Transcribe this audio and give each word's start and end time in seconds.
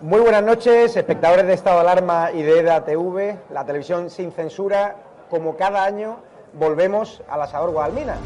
Muy 0.00 0.20
buenas 0.20 0.42
noches, 0.44 0.96
espectadores 0.96 1.46
de 1.46 1.54
Estado 1.54 1.76
de 1.76 1.82
Alarma 1.82 2.30
y 2.32 2.42
de 2.42 2.60
EDA-TV, 2.60 3.38
la 3.50 3.66
televisión 3.66 4.08
sin 4.08 4.30
censura. 4.30 4.96
Como 5.28 5.56
cada 5.56 5.84
año, 5.84 6.20
volvemos 6.52 7.22
al 7.28 7.42
asador 7.42 7.72
Guadalmina. 7.72 8.16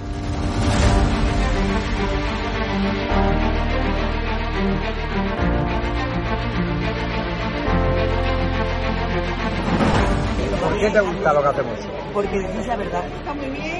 ¿Por 10.63 10.79
qué 10.79 10.91
te 10.91 11.01
gusta 11.01 11.33
lo 11.33 11.43
que 11.43 11.49
hacemos? 11.49 11.79
Porque 12.13 12.39
decís 12.39 12.67
la 12.67 12.77
verdad. 12.77 13.05
Está 13.07 13.35
muy 13.35 13.47
bien 13.47 13.80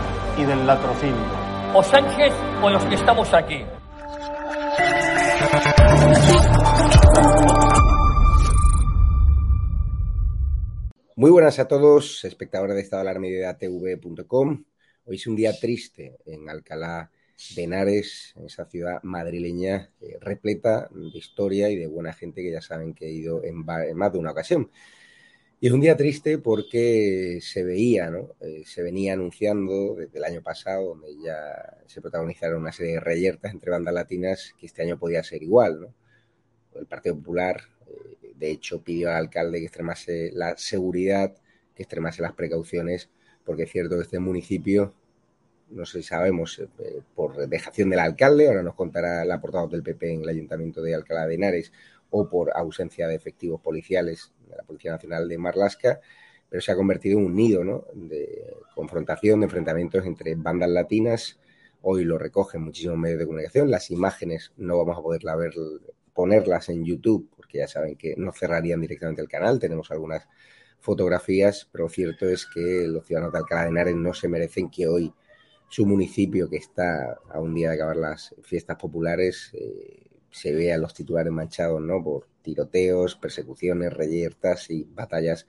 y 0.41 0.45
del 0.45 0.65
latrocinio. 0.65 1.15
O 1.75 1.83
Sánchez 1.83 2.33
o 2.63 2.69
los 2.69 2.83
que 2.85 2.95
estamos 2.95 3.33
aquí. 3.33 3.63
Muy 11.15 11.29
buenas 11.29 11.59
a 11.59 11.67
todos, 11.67 12.25
espectadores 12.25 12.75
de 12.75 12.81
Estado 12.81 13.03
de 13.03 13.09
Alarma 13.09 13.27
y 13.27 13.31
de 13.31 13.45
ATV.com. 13.45 14.63
Hoy 15.05 15.15
es 15.15 15.27
un 15.27 15.35
día 15.35 15.53
triste 15.59 16.17
en 16.25 16.49
Alcalá 16.49 17.11
de 17.55 17.63
Henares, 17.63 18.33
en 18.35 18.45
esa 18.45 18.65
ciudad 18.65 18.99
madrileña 19.03 19.91
eh, 20.01 20.17
repleta 20.19 20.89
de 20.91 21.17
historia 21.17 21.69
y 21.69 21.75
de 21.75 21.87
buena 21.87 22.13
gente 22.13 22.41
que 22.41 22.51
ya 22.51 22.61
saben 22.61 22.93
que 22.93 23.05
he 23.05 23.11
ido 23.11 23.43
en 23.43 23.63
más 23.63 24.11
de 24.11 24.17
una 24.17 24.31
ocasión. 24.31 24.71
Y 25.63 25.67
es 25.67 25.73
un 25.73 25.81
día 25.81 25.95
triste 25.95 26.39
porque 26.39 27.37
se 27.39 27.63
veía, 27.63 28.09
¿no? 28.09 28.33
Eh, 28.39 28.63
se 28.65 28.81
venía 28.81 29.13
anunciando 29.13 29.93
desde 29.93 30.17
el 30.17 30.23
año 30.23 30.41
pasado, 30.41 30.87
donde 30.95 31.09
ya 31.23 31.77
se 31.85 32.01
protagonizaron 32.01 32.61
una 32.61 32.71
serie 32.71 32.93
de 32.93 32.99
reyertas 32.99 33.51
entre 33.53 33.69
bandas 33.69 33.93
latinas, 33.93 34.55
que 34.59 34.65
este 34.65 34.81
año 34.81 34.97
podía 34.97 35.23
ser 35.23 35.43
igual, 35.43 35.81
¿no? 35.81 35.93
El 36.73 36.87
Partido 36.87 37.15
Popular, 37.15 37.61
eh, 37.87 38.31
de 38.35 38.49
hecho, 38.49 38.83
pidió 38.83 39.09
al 39.09 39.17
alcalde 39.17 39.59
que 39.59 39.65
extremase 39.65 40.31
la 40.33 40.57
seguridad, 40.57 41.35
que 41.75 41.83
extremase 41.83 42.23
las 42.23 42.33
precauciones, 42.33 43.11
porque 43.45 43.63
es 43.63 43.71
cierto 43.71 43.97
que 43.97 44.01
este 44.01 44.17
municipio, 44.17 44.95
no 45.69 45.85
sé 45.85 46.01
si 46.01 46.07
sabemos, 46.07 46.57
eh, 46.57 47.01
por 47.13 47.47
dejación 47.47 47.91
del 47.91 47.99
alcalde, 47.99 48.47
ahora 48.47 48.63
nos 48.63 48.73
contará 48.73 49.23
la 49.25 49.39
portavoz 49.39 49.69
del 49.71 49.83
PP 49.83 50.11
en 50.11 50.21
el 50.23 50.29
Ayuntamiento 50.29 50.81
de 50.81 50.95
Alcalá 50.95 51.27
de 51.27 51.35
Henares, 51.35 51.71
o 52.09 52.27
por 52.29 52.51
ausencia 52.55 53.07
de 53.07 53.13
efectivos 53.13 53.61
policiales 53.61 54.31
de 54.51 54.57
la 54.57 54.63
Policía 54.63 54.91
Nacional 54.91 55.27
de 55.27 55.37
Marlasca, 55.37 55.99
pero 56.49 56.61
se 56.61 56.71
ha 56.71 56.75
convertido 56.75 57.19
en 57.19 57.25
un 57.25 57.35
nido 57.35 57.87
de 57.93 58.53
confrontación, 58.75 59.39
de 59.39 59.45
enfrentamientos 59.45 60.05
entre 60.05 60.35
bandas 60.35 60.69
latinas. 60.69 61.39
Hoy 61.81 62.03
lo 62.03 62.17
recogen 62.17 62.61
muchísimos 62.61 62.97
medios 62.97 63.19
de 63.19 63.25
comunicación. 63.25 63.71
Las 63.71 63.89
imágenes 63.89 64.51
no 64.57 64.77
vamos 64.77 64.97
a 64.97 65.01
poderla 65.01 65.35
ver, 65.35 65.53
ponerlas 66.13 66.69
en 66.69 66.83
YouTube, 66.83 67.29
porque 67.35 67.59
ya 67.59 67.67
saben 67.67 67.95
que 67.95 68.15
no 68.17 68.33
cerrarían 68.33 68.81
directamente 68.81 69.21
el 69.21 69.29
canal. 69.29 69.59
Tenemos 69.59 69.91
algunas 69.91 70.27
fotografías, 70.81 71.69
pero 71.71 71.87
cierto 71.87 72.27
es 72.27 72.45
que 72.45 72.85
los 72.87 73.05
ciudadanos 73.05 73.33
de 73.33 73.39
Alcalá 73.39 73.63
de 73.63 73.69
Henares 73.69 73.95
no 73.95 74.13
se 74.13 74.27
merecen 74.27 74.69
que 74.69 74.87
hoy 74.87 75.13
su 75.69 75.85
municipio, 75.85 76.49
que 76.49 76.57
está 76.57 77.17
a 77.29 77.39
un 77.39 77.55
día 77.55 77.69
de 77.69 77.75
acabar 77.75 77.95
las 77.95 78.35
fiestas 78.41 78.75
populares, 78.75 79.51
eh, 79.53 80.10
se 80.31 80.53
vea 80.53 80.77
los 80.77 80.93
titulares 80.93 81.31
manchados 81.31 81.81
¿no? 81.81 82.03
por 82.03 82.27
tiroteos, 82.41 83.15
persecuciones, 83.15 83.93
reyertas 83.93 84.69
y 84.69 84.83
batallas 84.83 85.45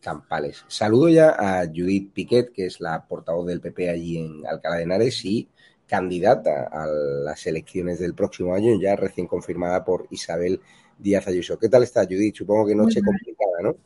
campales. 0.00 0.64
Saludo 0.66 1.08
ya 1.08 1.30
a 1.38 1.66
Judith 1.66 2.12
Piquet, 2.12 2.52
que 2.52 2.66
es 2.66 2.80
la 2.80 3.06
portavoz 3.06 3.46
del 3.46 3.60
PP 3.60 3.88
allí 3.88 4.18
en 4.18 4.46
Alcalá 4.46 4.76
de 4.76 4.82
Henares 4.82 5.24
y 5.24 5.48
candidata 5.86 6.68
a 6.72 6.86
las 6.86 7.46
elecciones 7.46 8.00
del 8.00 8.14
próximo 8.14 8.54
año, 8.54 8.80
ya 8.80 8.96
recién 8.96 9.26
confirmada 9.26 9.84
por 9.84 10.08
Isabel 10.10 10.60
Díaz 10.98 11.28
Ayuso. 11.28 11.58
¿Qué 11.58 11.68
tal 11.68 11.82
está, 11.82 12.04
Judith? 12.04 12.34
Supongo 12.34 12.66
que 12.66 12.74
noche 12.74 13.00
complicada, 13.02 13.62
¿no? 13.62 13.76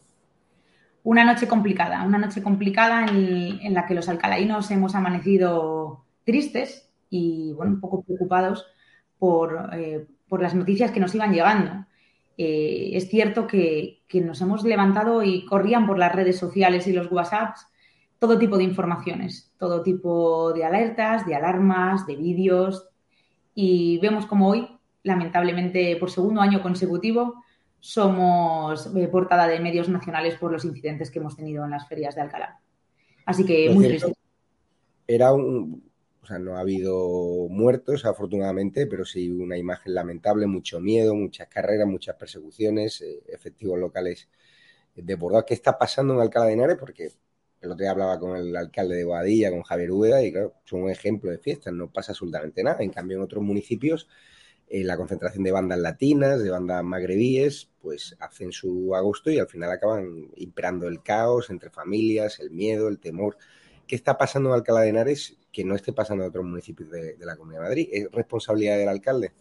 Una 1.05 1.25
noche 1.25 1.47
complicada, 1.47 2.03
una 2.05 2.19
noche 2.19 2.43
complicada 2.43 3.07
en, 3.07 3.61
en 3.61 3.75
la 3.75 3.87
que 3.87 3.95
los 3.95 4.09
alcalaínos 4.09 4.71
hemos 4.71 4.95
amanecido 4.95 6.05
tristes 6.25 6.89
y 7.11 7.53
bueno, 7.53 7.73
un 7.73 7.81
poco 7.81 8.03
preocupados 8.03 8.67
por, 9.19 9.71
eh, 9.75 10.07
por 10.29 10.43
las 10.43 10.55
noticias 10.55 10.91
que 10.91 11.01
nos 11.01 11.15
iban 11.15 11.33
llegando. 11.33 11.87
Eh, 12.39 12.91
es 12.93 13.09
cierto 13.09 13.47
que, 13.47 14.03
que, 14.09 14.21
nos 14.21 14.41
hemos 14.41 14.65
levantado 14.65 15.23
y 15.23 15.47
corrían 15.47 15.87
por 15.87 15.99
las 15.99 16.15
redes 16.15 16.39
sociales 16.39 16.87
y 16.87 16.93
los 16.93 17.11
WhatsApps 17.11 17.67
todo 18.19 18.39
tipo 18.39 18.57
de 18.57 18.65
informaciones, 18.65 19.53
todo 19.59 19.83
tipo 19.83 20.53
de 20.53 20.65
alertas, 20.65 21.27
de 21.27 21.35
alarmas, 21.35 22.07
de 22.07 22.17
vídeos 22.17 22.89
y 23.55 23.99
vemos 23.99 24.27
como 24.27 24.49
hoy, 24.49 24.69
lamentablemente 25.03 25.97
por 25.97 26.11
segundo 26.11 26.41
año 26.41 26.63
consecutivo, 26.63 27.43
somos 27.79 28.95
eh, 28.97 29.09
portada 29.09 29.47
de 29.47 29.61
medios 29.61 29.89
nacionales 29.89 30.37
por 30.37 30.51
los 30.51 30.65
incidentes 30.65 31.11
que 31.11 31.19
hemos 31.19 31.37
tenido 31.37 31.65
en 31.65 31.71
las 31.71 31.89
ferias 31.89 32.15
de 32.15 32.23
Alcalá. 32.23 32.61
Así 33.25 33.45
que 33.45 33.71
muy 33.71 33.87
triste. 33.87 34.13
Era 35.07 35.33
un, 35.33 35.85
no 36.31 36.57
ha 36.57 36.61
habido 36.61 37.49
muertos, 37.49 38.05
afortunadamente, 38.05 38.87
pero 38.87 39.05
sí 39.05 39.31
una 39.31 39.57
imagen 39.57 39.95
lamentable, 39.95 40.47
mucho 40.47 40.81
miedo, 40.81 41.15
muchas 41.15 41.49
carreras, 41.49 41.87
muchas 41.87 42.17
persecuciones, 42.17 43.01
eh, 43.03 43.23
efectivos 43.29 43.79
locales 43.79 44.29
desbordados. 44.95 45.47
¿Qué 45.47 45.55
está 45.55 45.79
pasando 45.79 46.15
en 46.15 46.21
Alcalá 46.21 46.47
de 46.47 46.53
Henares? 46.55 46.77
Porque 46.79 47.13
el 47.61 47.71
otro 47.71 47.83
día 47.83 47.91
hablaba 47.93 48.19
con 48.19 48.37
el 48.37 48.55
alcalde 48.57 48.97
de 48.97 49.05
Boadilla, 49.05 49.51
con 49.51 49.63
Javier 49.63 49.91
Úbeda, 49.91 50.23
y 50.23 50.33
claro, 50.33 50.55
son 50.65 50.83
un 50.85 50.91
ejemplo 50.91 51.31
de 51.31 51.39
fiestas, 51.39 51.73
no 51.73 51.91
pasa 51.93 52.13
absolutamente 52.13 52.63
nada. 52.63 52.83
En 52.83 52.91
cambio, 52.91 53.17
en 53.17 53.23
otros 53.25 53.43
municipios, 53.43 54.09
eh, 54.69 54.85
la 54.85 54.97
concentración 54.97 55.45
de 55.45 55.53
bandas 55.53 55.79
latinas, 55.79 56.43
de 56.43 56.51
bandas 56.51 56.83
magrebíes, 56.85 57.71
pues 57.81 58.17
hacen 58.21 58.53
su 58.53 58.95
agosto 58.95 59.31
y 59.31 59.39
al 59.39 59.49
final 59.49 59.71
acaban 59.71 60.31
imperando 60.37 60.89
el 60.89 61.03
caos 61.03 61.51
entre 61.51 61.71
familias, 61.71 62.41
el 62.41 62.51
miedo, 62.51 62.89
el 62.89 62.99
temor. 62.99 63.37
¿Qué 63.87 63.97
está 63.97 64.19
pasando 64.19 64.49
en 64.51 64.57
Alcalá 64.57 64.81
de 64.81 64.89
Henares 64.89 65.37
que 65.53 65.65
no 65.65 65.75
esté 65.75 65.93
pasando 65.93 66.25
en 66.25 66.31
otros 66.31 66.45
municipios 66.45 66.91
de, 66.91 67.17
de 67.17 67.27
la 67.27 67.37
Comunidad 67.37 67.63
de 67.63 67.69
Madrid? 67.69 67.89
¿Es 67.93 68.11
responsabilidad 68.11 68.79
del 68.79 68.89
alcalde? 68.89 69.33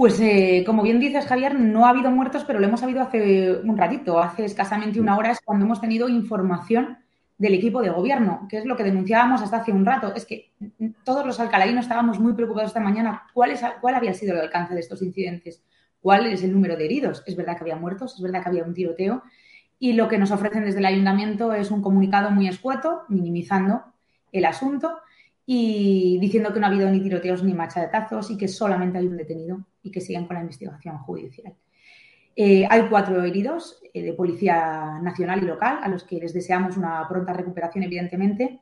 Pues 0.00 0.18
eh, 0.20 0.62
como 0.64 0.82
bien 0.82 0.98
dices, 0.98 1.26
Javier, 1.26 1.58
no 1.60 1.84
ha 1.84 1.90
habido 1.90 2.10
muertos, 2.10 2.44
pero 2.46 2.58
lo 2.58 2.66
hemos 2.66 2.80
sabido 2.80 3.02
hace 3.02 3.52
un 3.52 3.76
ratito, 3.76 4.18
hace 4.18 4.46
escasamente 4.46 4.98
una 4.98 5.16
hora 5.18 5.32
es 5.32 5.40
cuando 5.44 5.66
hemos 5.66 5.80
tenido 5.80 6.08
información 6.08 6.98
del 7.36 7.52
equipo 7.52 7.82
de 7.82 7.90
gobierno, 7.90 8.46
que 8.48 8.58
es 8.58 8.64
lo 8.64 8.76
que 8.76 8.84
denunciábamos 8.84 9.42
hasta 9.42 9.58
hace 9.58 9.72
un 9.72 9.84
rato. 9.84 10.14
Es 10.14 10.24
que 10.24 10.52
todos 11.04 11.26
los 11.26 11.38
alcalainos 11.40 11.84
estábamos 11.84 12.18
muy 12.18 12.34
preocupados 12.34 12.70
esta 12.70 12.80
mañana 12.80 13.26
cuál, 13.34 13.50
es, 13.50 13.60
cuál 13.80 13.94
había 13.94 14.14
sido 14.14 14.34
el 14.34 14.40
alcance 14.40 14.72
de 14.72 14.80
estos 14.80 15.02
incidentes, 15.02 15.62
cuál 16.00 16.26
es 16.26 16.42
el 16.44 16.52
número 16.52 16.76
de 16.76 16.84
heridos. 16.84 17.22
Es 17.26 17.36
verdad 17.36 17.56
que 17.56 17.64
había 17.64 17.76
muertos, 17.76 18.14
es 18.14 18.22
verdad 18.22 18.42
que 18.42 18.48
había 18.48 18.64
un 18.64 18.72
tiroteo, 18.72 19.22
y 19.82 19.94
lo 19.94 20.08
que 20.08 20.18
nos 20.18 20.30
ofrecen 20.30 20.64
desde 20.64 20.78
el 20.78 20.86
ayuntamiento 20.86 21.54
es 21.54 21.70
un 21.70 21.80
comunicado 21.80 22.30
muy 22.30 22.46
escueto, 22.46 23.02
minimizando 23.08 23.82
el 24.30 24.44
asunto 24.44 24.98
y 25.46 26.18
diciendo 26.20 26.52
que 26.52 26.60
no 26.60 26.66
ha 26.66 26.68
habido 26.68 26.90
ni 26.90 27.00
tiroteos 27.00 27.42
ni 27.42 27.54
machetazos 27.54 28.30
y 28.30 28.36
que 28.36 28.46
solamente 28.46 28.98
hay 28.98 29.06
un 29.06 29.16
detenido 29.16 29.66
y 29.82 29.90
que 29.90 30.02
siguen 30.02 30.26
con 30.26 30.34
la 30.34 30.42
investigación 30.42 30.98
judicial. 30.98 31.54
Eh, 32.36 32.66
hay 32.68 32.88
cuatro 32.90 33.24
heridos 33.24 33.80
eh, 33.94 34.02
de 34.02 34.12
Policía 34.12 34.98
Nacional 35.02 35.42
y 35.42 35.46
local, 35.46 35.80
a 35.82 35.88
los 35.88 36.04
que 36.04 36.16
les 36.16 36.34
deseamos 36.34 36.76
una 36.76 37.08
pronta 37.08 37.32
recuperación, 37.32 37.82
evidentemente. 37.82 38.60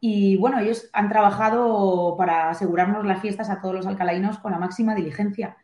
Y 0.00 0.36
bueno, 0.36 0.60
ellos 0.60 0.88
han 0.92 1.08
trabajado 1.08 2.14
para 2.16 2.50
asegurarnos 2.50 3.04
las 3.04 3.20
fiestas 3.20 3.50
a 3.50 3.60
todos 3.60 3.74
los 3.74 3.86
alcalainos 3.86 4.38
con 4.38 4.52
la 4.52 4.58
máxima 4.58 4.94
diligencia. 4.94 5.56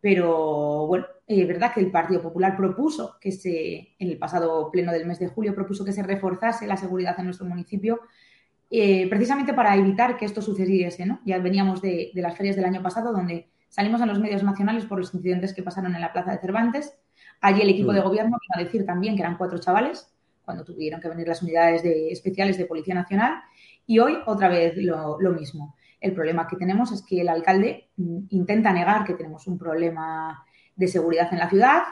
Pero 0.00 0.86
bueno, 0.86 1.06
es 1.26 1.46
verdad 1.46 1.74
que 1.74 1.80
el 1.80 1.90
Partido 1.90 2.22
Popular 2.22 2.56
propuso 2.56 3.16
que 3.20 3.32
se, 3.32 3.96
en 3.98 4.08
el 4.08 4.18
pasado 4.18 4.70
pleno 4.70 4.92
del 4.92 5.06
mes 5.06 5.18
de 5.18 5.28
julio, 5.28 5.54
propuso 5.54 5.84
que 5.84 5.92
se 5.92 6.02
reforzase 6.02 6.66
la 6.66 6.76
seguridad 6.76 7.16
en 7.18 7.26
nuestro 7.26 7.46
municipio, 7.46 8.00
eh, 8.70 9.08
precisamente 9.08 9.54
para 9.54 9.74
evitar 9.74 10.16
que 10.16 10.24
esto 10.24 10.40
sucediese. 10.40 11.04
¿no? 11.04 11.20
Ya 11.24 11.38
veníamos 11.38 11.82
de, 11.82 12.12
las 12.14 12.36
ferias 12.36 12.54
del 12.56 12.64
año 12.64 12.82
pasado, 12.82 13.12
donde 13.12 13.50
salimos 13.68 14.00
en 14.00 14.08
los 14.08 14.20
medios 14.20 14.42
nacionales 14.42 14.84
por 14.84 14.98
los 14.98 15.12
incidentes 15.14 15.52
que 15.52 15.62
pasaron 15.62 15.94
en 15.94 16.00
la 16.00 16.12
Plaza 16.12 16.32
de 16.32 16.38
Cervantes. 16.38 16.96
Allí 17.40 17.62
el 17.62 17.70
equipo 17.70 17.92
de 17.92 18.00
mm. 18.00 18.04
gobierno 18.04 18.38
vino 18.40 18.54
a 18.54 18.64
decir 18.64 18.86
también 18.86 19.16
que 19.16 19.22
eran 19.22 19.36
cuatro 19.36 19.58
chavales, 19.58 20.12
cuando 20.44 20.64
tuvieron 20.64 21.00
que 21.00 21.08
venir 21.08 21.26
las 21.26 21.42
unidades 21.42 21.82
especiales 21.84 22.56
de 22.56 22.66
Policía 22.66 22.94
Nacional. 22.94 23.42
Y 23.86 23.98
hoy 23.98 24.16
otra 24.26 24.48
vez 24.48 24.76
lo 24.76 25.32
mismo. 25.32 25.74
El 26.00 26.12
problema 26.12 26.46
que 26.46 26.56
tenemos 26.56 26.92
es 26.92 27.02
que 27.02 27.20
el 27.20 27.28
alcalde 27.28 27.90
mm, 27.96 28.18
intenta 28.30 28.72
negar 28.72 29.04
que 29.04 29.14
tenemos 29.14 29.46
un 29.46 29.58
problema 29.58 30.44
de 30.76 30.88
seguridad 30.88 31.28
en 31.32 31.38
la 31.38 31.50
ciudad 31.50 31.82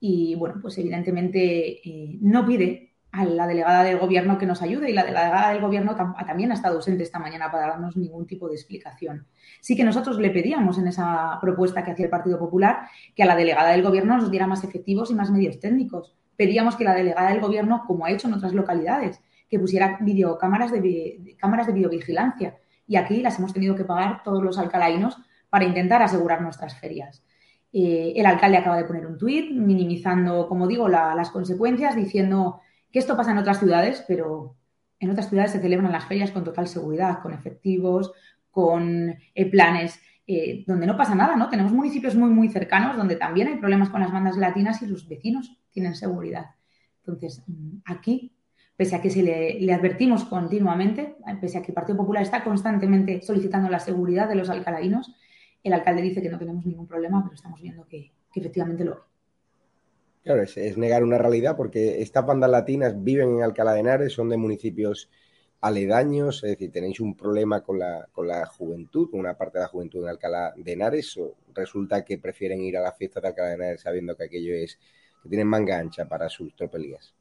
y, 0.00 0.34
bueno, 0.34 0.56
pues 0.60 0.78
evidentemente 0.78 1.88
eh, 1.88 2.18
no 2.20 2.46
pide 2.46 2.92
a 3.12 3.26
la 3.26 3.46
delegada 3.46 3.84
del 3.84 3.98
gobierno 3.98 4.38
que 4.38 4.46
nos 4.46 4.62
ayude 4.62 4.90
y 4.90 4.94
la 4.94 5.04
delegada 5.04 5.52
del 5.52 5.60
gobierno 5.60 5.94
también 5.94 6.50
ha 6.50 6.54
estado 6.54 6.76
ausente 6.76 7.02
esta 7.02 7.18
mañana 7.18 7.52
para 7.52 7.68
darnos 7.68 7.94
ningún 7.94 8.26
tipo 8.26 8.48
de 8.48 8.54
explicación. 8.54 9.26
Sí 9.60 9.76
que 9.76 9.84
nosotros 9.84 10.18
le 10.18 10.30
pedíamos 10.30 10.78
en 10.78 10.86
esa 10.86 11.38
propuesta 11.40 11.84
que 11.84 11.90
hacía 11.90 12.06
el 12.06 12.10
Partido 12.10 12.38
Popular 12.38 12.88
que 13.14 13.22
a 13.22 13.26
la 13.26 13.36
delegada 13.36 13.72
del 13.72 13.82
gobierno 13.82 14.16
nos 14.16 14.30
diera 14.30 14.46
más 14.46 14.64
efectivos 14.64 15.10
y 15.10 15.14
más 15.14 15.30
medios 15.30 15.60
técnicos. 15.60 16.16
Pedíamos 16.36 16.74
que 16.74 16.84
la 16.84 16.94
delegada 16.94 17.28
del 17.30 17.40
gobierno, 17.40 17.84
como 17.86 18.06
ha 18.06 18.10
hecho 18.10 18.28
en 18.28 18.34
otras 18.34 18.54
localidades, 18.54 19.20
que 19.50 19.60
pusiera 19.60 19.98
videocámaras 20.00 20.72
de, 20.72 21.36
cámaras 21.38 21.66
de 21.66 21.74
videovigilancia 21.74 22.56
y 22.92 22.96
aquí 22.96 23.22
las 23.22 23.38
hemos 23.38 23.54
tenido 23.54 23.74
que 23.74 23.86
pagar 23.86 24.22
todos 24.22 24.42
los 24.44 24.58
alcalainos 24.58 25.16
para 25.48 25.64
intentar 25.64 26.02
asegurar 26.02 26.42
nuestras 26.42 26.78
ferias. 26.78 27.24
Eh, 27.72 28.12
el 28.16 28.26
alcalde 28.26 28.58
acaba 28.58 28.76
de 28.76 28.84
poner 28.84 29.06
un 29.06 29.16
tuit 29.16 29.50
minimizando, 29.50 30.46
como 30.46 30.66
digo, 30.66 30.90
las 30.90 31.30
consecuencias, 31.30 31.96
diciendo 31.96 32.60
que 32.90 32.98
esto 32.98 33.16
pasa 33.16 33.30
en 33.30 33.38
otras 33.38 33.60
ciudades, 33.60 34.04
pero 34.06 34.56
en 35.00 35.08
otras 35.08 35.30
ciudades 35.30 35.52
se 35.52 35.60
celebran 35.62 35.90
las 35.90 36.04
ferias 36.04 36.32
con 36.32 36.44
total 36.44 36.68
seguridad, 36.68 37.20
con 37.22 37.32
efectivos, 37.32 38.12
con 38.50 39.16
eh, 39.34 39.50
planes 39.50 39.98
eh, 40.26 40.62
donde 40.66 40.86
no 40.86 40.94
pasa 40.94 41.14
nada, 41.14 41.34
¿no? 41.34 41.48
Tenemos 41.48 41.72
municipios 41.72 42.14
muy, 42.14 42.28
muy 42.28 42.50
cercanos 42.50 42.98
donde 42.98 43.16
también 43.16 43.48
hay 43.48 43.56
problemas 43.56 43.88
con 43.88 44.02
las 44.02 44.12
bandas 44.12 44.36
latinas 44.36 44.82
y 44.82 44.86
los 44.86 45.08
vecinos 45.08 45.58
tienen 45.70 45.94
seguridad. 45.94 46.44
Entonces, 46.98 47.42
mm, 47.46 47.78
aquí 47.86 48.36
pese 48.76 48.96
a 48.96 49.02
que 49.02 49.10
se 49.10 49.22
le, 49.22 49.72
advertimos 49.72 50.24
continuamente, 50.24 51.16
pese 51.40 51.58
a 51.58 51.62
que 51.62 51.68
el 51.68 51.74
Partido 51.74 51.98
Popular 51.98 52.22
está 52.22 52.42
constantemente 52.42 53.20
solicitando 53.22 53.68
la 53.68 53.78
seguridad 53.78 54.28
de 54.28 54.34
los 54.34 54.50
alcalainos, 54.50 55.14
el 55.62 55.72
alcalde 55.72 56.02
dice 56.02 56.22
que 56.22 56.28
no 56.28 56.38
tenemos 56.38 56.64
ningún 56.66 56.86
problema, 56.86 57.22
pero 57.22 57.34
estamos 57.34 57.60
viendo 57.60 57.86
que, 57.86 58.12
efectivamente 58.34 58.84
lo 58.84 58.94
hay. 58.94 59.00
Claro, 60.24 60.42
es, 60.42 60.78
negar 60.78 61.02
una 61.02 61.18
realidad 61.18 61.56
porque 61.56 62.00
estas 62.00 62.24
bandas 62.24 62.50
latinas 62.50 63.02
viven 63.02 63.36
en 63.36 63.42
Alcalá 63.42 63.74
de 63.74 63.80
Henares, 63.80 64.12
son 64.12 64.28
de 64.28 64.36
municipios 64.36 65.10
aledaños, 65.60 66.42
es 66.44 66.50
decir, 66.50 66.72
tenéis 66.72 67.00
un 67.00 67.16
problema 67.16 67.62
con 67.62 67.78
la, 67.78 68.08
con 68.12 68.26
la 68.26 68.46
juventud, 68.46 69.10
con 69.10 69.20
una 69.20 69.36
parte 69.36 69.58
de 69.58 69.64
la 69.64 69.68
juventud 69.68 70.02
en 70.02 70.08
Alcalá 70.08 70.54
de 70.56 70.72
Henares, 70.72 71.16
o 71.18 71.36
resulta 71.54 72.04
que 72.04 72.18
prefieren 72.18 72.62
ir 72.62 72.76
a 72.76 72.82
la 72.82 72.92
fiesta 72.92 73.20
de 73.20 73.28
Alcalá 73.28 73.48
de 73.48 73.54
Henares 73.54 73.80
sabiendo 73.80 74.16
que 74.16 74.24
aquello 74.24 74.54
es, 74.54 74.78
que 75.22 75.28
tienen 75.28 75.46
manga 75.46 75.78
ancha 75.78 76.08
para 76.08 76.28
sus 76.28 76.54
tropelías. 76.56 77.14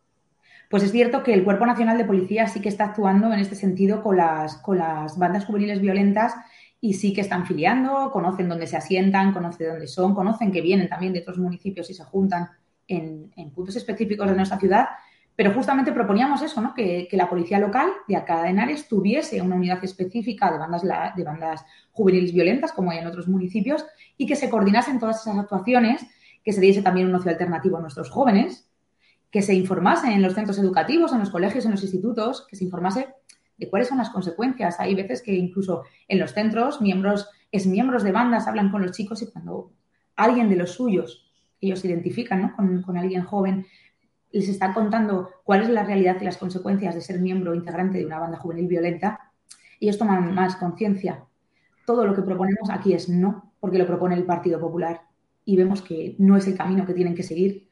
Pues 0.71 0.83
es 0.83 0.93
cierto 0.93 1.21
que 1.21 1.33
el 1.33 1.43
Cuerpo 1.43 1.65
Nacional 1.65 1.97
de 1.97 2.05
Policía 2.05 2.47
sí 2.47 2.61
que 2.61 2.69
está 2.69 2.85
actuando 2.85 3.33
en 3.33 3.39
este 3.39 3.55
sentido 3.55 4.01
con 4.01 4.15
las, 4.15 4.55
con 4.55 4.77
las 4.77 5.17
bandas 5.17 5.43
juveniles 5.43 5.81
violentas 5.81 6.33
y 6.79 6.93
sí 6.93 7.11
que 7.11 7.19
están 7.19 7.45
filiando, 7.45 8.09
conocen 8.09 8.47
dónde 8.47 8.67
se 8.67 8.77
asientan, 8.77 9.33
conocen 9.33 9.67
dónde 9.67 9.87
son, 9.87 10.15
conocen 10.15 10.49
que 10.49 10.61
vienen 10.61 10.87
también 10.87 11.11
de 11.11 11.19
otros 11.19 11.39
municipios 11.39 11.89
y 11.89 11.93
se 11.93 12.05
juntan 12.05 12.47
en, 12.87 13.29
puntos 13.53 13.75
específicos 13.75 14.29
de 14.29 14.35
nuestra 14.37 14.57
ciudad. 14.57 14.87
Pero 15.35 15.53
justamente 15.53 15.91
proponíamos 15.91 16.41
eso, 16.41 16.61
¿no? 16.61 16.73
que, 16.73 17.09
la 17.11 17.29
policía 17.29 17.59
local 17.59 17.89
de 18.07 18.15
acá 18.15 18.43
de 18.43 18.83
tuviese 18.87 19.41
una 19.41 19.57
unidad 19.57 19.83
específica 19.83 20.49
de 20.53 20.57
bandas, 20.57 20.83
de 20.83 21.23
bandas 21.25 21.65
juveniles 21.91 22.31
violentas, 22.31 22.71
como 22.71 22.91
hay 22.91 22.99
en 22.99 23.07
otros 23.07 23.27
municipios, 23.27 23.85
y 24.15 24.25
que 24.25 24.37
se 24.37 24.49
coordinasen 24.49 24.99
todas 24.99 25.19
esas 25.19 25.37
actuaciones, 25.37 26.01
que 26.45 26.53
se 26.53 26.61
diese 26.61 26.81
también 26.81 27.07
un 27.07 27.15
ocio 27.15 27.29
alternativo 27.29 27.75
a 27.75 27.81
nuestros 27.81 28.09
jóvenes, 28.09 28.70
que 29.31 29.41
se 29.41 29.53
informase 29.53 30.11
en 30.11 30.21
los 30.21 30.33
centros 30.33 30.59
educativos, 30.59 31.13
en 31.13 31.19
los 31.19 31.29
colegios, 31.29 31.65
en 31.65 31.71
los 31.71 31.83
institutos, 31.83 32.45
que 32.49 32.57
se 32.57 32.65
informase 32.65 33.07
de 33.57 33.69
cuáles 33.69 33.87
son 33.87 33.97
las 33.97 34.09
consecuencias. 34.09 34.79
Hay 34.79 34.93
veces 34.93 35.21
que 35.21 35.33
incluso 35.33 35.83
en 36.07 36.19
los 36.19 36.33
centros, 36.33 36.81
miembros, 36.81 37.29
es 37.51 37.65
miembros 37.65 38.03
de 38.03 38.11
bandas 38.11 38.47
hablan 38.47 38.71
con 38.71 38.81
los 38.81 38.91
chicos 38.91 39.21
y 39.21 39.31
cuando 39.31 39.71
alguien 40.17 40.49
de 40.49 40.57
los 40.57 40.71
suyos, 40.71 41.31
ellos 41.61 41.79
se 41.79 41.87
identifican 41.87 42.55
con, 42.55 42.97
alguien 42.97 43.23
joven, 43.23 43.65
les 44.31 44.49
está 44.49 44.73
contando 44.73 45.29
cuál 45.43 45.61
es 45.61 45.69
la 45.69 45.83
realidad 45.83 46.17
y 46.19 46.25
las 46.25 46.37
consecuencias 46.37 46.95
de 46.95 47.01
ser 47.01 47.19
miembro 47.19 47.53
integrante 47.53 47.99
de 47.99 48.05
una 48.05 48.19
banda 48.19 48.37
juvenil 48.37 48.67
violenta, 48.67 49.31
ellos 49.79 49.97
toman 49.97 50.33
más 50.33 50.55
conciencia. 50.57 51.25
Todo 51.85 52.05
lo 52.05 52.15
que 52.15 52.21
proponemos 52.21 52.69
aquí 52.69 52.93
es 52.93 53.09
no, 53.09 53.53
porque 53.59 53.77
lo 53.77 53.87
propone 53.87 54.15
el 54.15 54.25
Partido 54.25 54.59
Popular 54.59 55.01
y 55.45 55.55
vemos 55.55 55.81
que 55.81 56.15
no 56.19 56.35
es 56.35 56.47
el 56.47 56.57
camino 56.57 56.85
que 56.85 56.93
tienen 56.93 57.15
que 57.15 57.23
seguir 57.23 57.67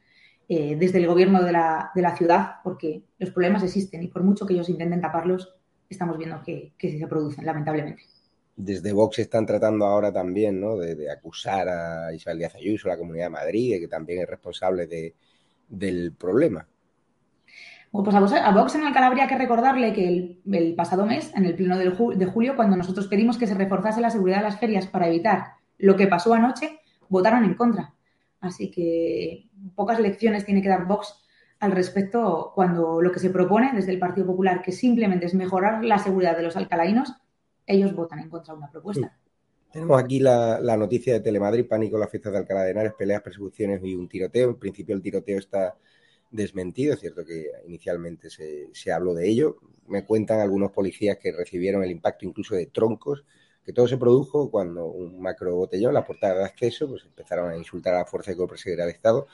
eh, 0.52 0.74
desde 0.74 0.98
el 0.98 1.06
gobierno 1.06 1.44
de 1.44 1.52
la, 1.52 1.92
de 1.94 2.02
la, 2.02 2.16
ciudad, 2.16 2.56
porque 2.64 3.04
los 3.20 3.30
problemas 3.30 3.62
existen 3.62 4.02
y 4.02 4.08
por 4.08 4.24
mucho 4.24 4.44
que 4.44 4.54
ellos 4.54 4.68
intenten 4.68 5.00
taparlos, 5.00 5.54
estamos 5.88 6.18
viendo 6.18 6.42
que, 6.42 6.72
que 6.76 6.98
se 6.98 7.06
producen, 7.06 7.46
lamentablemente. 7.46 8.02
Desde 8.56 8.92
Vox 8.92 9.20
están 9.20 9.46
tratando 9.46 9.84
ahora 9.84 10.12
también 10.12 10.60
¿no? 10.60 10.76
de, 10.76 11.08
acusar 11.08 11.68
a 11.68 12.12
Isabel 12.12 12.40
Díaz 12.40 12.56
Ayuso, 12.56 12.88
a 12.88 12.94
la 12.94 12.98
Comunidad 12.98 13.26
de 13.26 13.30
Madrid, 13.30 13.78
que 13.78 13.86
también 13.86 14.22
es 14.22 14.28
responsable 14.28 14.88
de, 14.88 15.14
del 15.68 16.14
problema. 16.18 16.66
Bueno, 17.92 18.10
pues 18.10 18.32
a 18.32 18.50
Vox, 18.50 18.74
en 18.74 18.82
Alcalá 18.82 19.06
habría 19.06 19.28
que 19.28 19.38
recordarle 19.38 19.92
que 19.92 20.08
el, 20.08 20.40
el 20.50 20.74
pasado 20.74 21.06
mes, 21.06 21.32
en 21.36 21.44
el 21.44 21.54
pleno 21.54 21.78
de 21.78 22.26
julio, 22.26 22.56
cuando 22.56 22.76
nosotros 22.76 23.06
pedimos 23.06 23.38
que 23.38 23.46
se 23.46 23.54
reforzase 23.54 24.00
la 24.00 24.10
seguridad 24.10 24.38
de 24.38 24.44
las 24.44 24.58
ferias 24.58 24.88
para 24.88 25.06
evitar 25.06 25.52
lo 25.78 25.94
que 25.94 26.08
pasó 26.08 26.34
anoche, 26.34 26.80
votaron 27.08 27.44
en 27.44 27.54
contra. 27.54 27.94
Así 28.40 28.70
que 28.70 29.48
pocas 29.74 30.00
lecciones 30.00 30.44
tiene 30.44 30.62
que 30.62 30.68
dar 30.68 30.86
Vox 30.86 31.14
al 31.58 31.72
respecto 31.72 32.52
cuando 32.54 33.02
lo 33.02 33.12
que 33.12 33.20
se 33.20 33.30
propone 33.30 33.70
desde 33.74 33.92
el 33.92 33.98
Partido 33.98 34.26
Popular, 34.26 34.62
que 34.62 34.72
simplemente 34.72 35.26
es 35.26 35.34
mejorar 35.34 35.84
la 35.84 35.98
seguridad 35.98 36.36
de 36.36 36.42
los 36.42 36.56
alcalainos, 36.56 37.12
ellos 37.66 37.94
votan 37.94 38.20
en 38.20 38.30
contra 38.30 38.54
de 38.54 38.58
una 38.58 38.70
propuesta. 38.70 39.16
Tenemos 39.70 40.02
aquí 40.02 40.18
la, 40.18 40.58
noticia 40.76 41.12
de 41.12 41.20
Telemadrid, 41.20 41.68
pánico 41.68 41.96
en 41.96 42.00
las 42.00 42.10
fiestas 42.10 42.32
de 42.32 42.38
Alcalá 42.38 42.62
de 42.62 42.70
Henares, 42.70 42.94
peleas, 42.94 43.22
persecuciones 43.22 43.80
y 43.84 43.94
un 43.94 44.08
tiroteo. 44.08 44.50
En 44.50 44.58
principio 44.58 44.96
el 44.96 45.02
tiroteo 45.02 45.38
está 45.38 45.76
desmentido, 46.30 46.94
es 46.94 47.00
cierto 47.00 47.24
que 47.24 47.46
inicialmente 47.66 48.30
se, 48.30 48.70
se 48.72 48.90
habló 48.90 49.14
de 49.14 49.28
ello. 49.28 49.58
Me 49.86 50.04
cuentan 50.04 50.40
algunos 50.40 50.72
policías 50.72 51.18
que 51.18 51.30
recibieron 51.30 51.84
el 51.84 51.90
impacto 51.90 52.24
incluso 52.24 52.56
de 52.56 52.66
troncos 52.66 53.24
que 53.64 53.72
todo 53.72 53.86
se 53.86 53.98
produjo 53.98 54.50
cuando 54.50 54.86
un 54.86 55.20
macro 55.20 55.54
botellón, 55.54 55.94
la 55.94 56.04
portada 56.04 56.34
de 56.38 56.44
acceso, 56.44 56.88
pues 56.88 57.04
empezaron 57.04 57.50
a 57.50 57.56
insultar 57.56 57.94
a 57.94 57.98
la 57.98 58.06
fuerza 58.06 58.32
de 58.32 58.36
seguridad 58.56 58.86
del 58.86 58.94
Estado. 58.94 59.26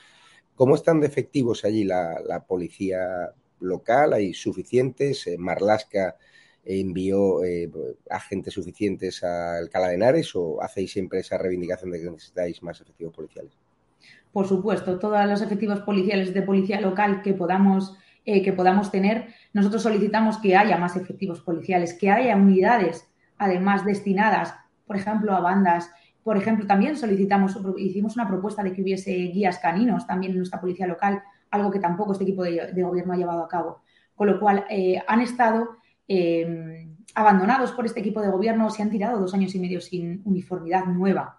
¿Cómo 0.54 0.74
están 0.74 1.00
de 1.00 1.06
efectivos 1.06 1.64
allí 1.64 1.84
la, 1.84 2.44
policía 2.48 3.32
local? 3.60 4.12
¿Hay 4.12 4.34
suficientes? 4.34 5.26
Eh, 5.26 5.36
¿Marlasca 5.38 6.16
envió 6.64 7.44
eh, 7.44 7.70
agentes 8.10 8.54
suficientes 8.54 9.22
a 9.22 9.58
Alcalá 9.58 9.88
de 9.88 9.94
Henares 9.94 10.34
o 10.34 10.60
hacéis 10.60 10.92
siempre 10.92 11.20
esa 11.20 11.38
reivindicación 11.38 11.90
de 11.90 12.00
que 12.00 12.10
necesitáis 12.10 12.62
más 12.62 12.80
efectivos 12.80 13.14
policiales? 13.14 13.52
Por 14.32 14.46
supuesto, 14.46 14.98
todos 14.98 15.24
los 15.26 15.40
efectivos 15.40 15.80
policiales 15.80 16.34
de 16.34 16.42
policía 16.42 16.80
local 16.80 17.22
que 17.22 17.32
podamos, 17.32 17.96
eh, 18.24 18.42
que 18.42 18.52
podamos 18.52 18.90
tener, 18.90 19.28
nosotros 19.52 19.82
solicitamos 19.82 20.38
que 20.38 20.56
haya 20.56 20.76
más 20.76 20.96
efectivos 20.96 21.40
policiales, 21.40 21.94
que 21.94 22.10
haya 22.10 22.36
unidades 22.36 23.06
además 23.38 23.84
destinadas, 23.84 24.54
por 24.86 24.96
ejemplo, 24.96 25.32
a 25.34 25.40
bandas. 25.40 25.90
Por 26.22 26.36
ejemplo, 26.36 26.66
también 26.66 26.96
solicitamos, 26.96 27.58
hicimos 27.78 28.16
una 28.16 28.26
propuesta 28.28 28.62
de 28.62 28.72
que 28.72 28.82
hubiese 28.82 29.12
guías 29.12 29.58
caninos 29.58 30.06
también 30.06 30.32
en 30.32 30.38
nuestra 30.38 30.60
policía 30.60 30.86
local, 30.86 31.22
algo 31.50 31.70
que 31.70 31.78
tampoco 31.78 32.12
este 32.12 32.24
equipo 32.24 32.42
de, 32.42 32.82
gobierno 32.82 33.12
ha 33.12 33.16
llevado 33.16 33.44
a 33.44 33.48
cabo. 33.48 33.82
con 34.14 34.26
lo 34.28 34.40
cual 34.40 34.64
eh, 34.70 35.00
han 35.06 35.20
estado 35.20 35.76
eh, 36.08 36.88
abandonados 37.14 37.72
por 37.72 37.86
este 37.86 38.00
equipo 38.00 38.20
de 38.20 38.28
gobierno, 38.28 38.70
se 38.70 38.82
han 38.82 38.90
tirado 38.90 39.18
dos 39.18 39.34
años 39.34 39.54
y 39.54 39.60
medio 39.60 39.80
sin 39.80 40.22
uniformidad 40.24 40.86
nueva. 40.86 41.38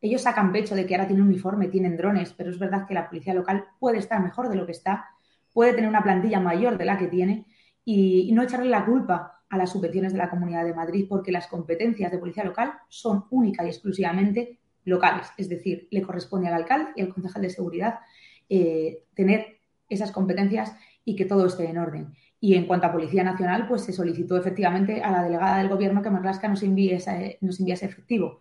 Ellos 0.00 0.22
sacan 0.22 0.52
pecho 0.52 0.74
de 0.74 0.86
que 0.86 0.94
ahora 0.94 1.08
tienen 1.08 1.26
uniforme, 1.26 1.68
tienen 1.68 1.96
drones, 1.96 2.32
pero 2.32 2.50
es 2.50 2.58
verdad 2.58 2.86
que 2.86 2.94
la 2.94 3.08
policía 3.08 3.34
local 3.34 3.66
puede 3.78 3.98
estar 3.98 4.22
mejor 4.22 4.48
de 4.48 4.56
lo 4.56 4.64
que 4.64 4.72
está, 4.72 5.06
puede 5.52 5.72
tener 5.72 5.88
una 5.88 6.02
plantilla 6.02 6.40
mayor 6.40 6.78
de 6.78 6.84
la 6.84 6.96
que 6.98 7.08
tiene 7.08 7.46
y, 7.84 8.30
no 8.32 8.42
echarle 8.42 8.68
la 8.68 8.84
culpa 8.84 9.37
a 9.50 9.56
las 9.56 9.72
subvenciones 9.72 10.12
de 10.12 10.18
la 10.18 10.30
Comunidad 10.30 10.64
de 10.64 10.74
Madrid 10.74 11.06
porque 11.08 11.32
las 11.32 11.46
competencias 11.46 12.10
de 12.10 12.18
policía 12.18 12.44
local 12.44 12.72
son 12.88 13.24
única 13.30 13.64
y 13.64 13.68
exclusivamente 13.68 14.58
locales. 14.84 15.26
Es 15.36 15.48
decir, 15.48 15.88
le 15.90 16.02
corresponde 16.02 16.48
al 16.48 16.54
alcalde 16.54 16.92
y 16.96 17.02
al 17.02 17.12
concejal 17.12 17.42
de 17.42 17.50
seguridad 17.50 18.00
eh, 18.48 19.04
tener 19.14 19.60
esas 19.88 20.12
competencias 20.12 20.74
y 21.04 21.16
que 21.16 21.24
todo 21.24 21.46
esté 21.46 21.68
en 21.68 21.78
orden. 21.78 22.14
Y 22.40 22.54
en 22.54 22.66
cuanto 22.66 22.86
a 22.86 22.92
Policía 22.92 23.24
Nacional, 23.24 23.66
pues 23.66 23.82
se 23.82 23.92
solicitó 23.92 24.36
efectivamente 24.36 25.02
a 25.02 25.10
la 25.10 25.22
delegada 25.24 25.58
del 25.58 25.68
Gobierno 25.68 26.02
que 26.02 26.10
Marlasca 26.10 26.48
nos 26.48 26.62
envíe, 26.62 26.96
nos 27.40 27.58
envíe 27.58 27.72
ese 27.72 27.86
efectivo. 27.86 28.38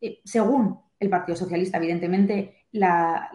Eh, 0.00 0.20
según 0.24 0.78
el 1.00 1.10
Partido 1.10 1.36
Socialista, 1.36 1.78
evidentemente, 1.78 2.66
la, 2.72 3.30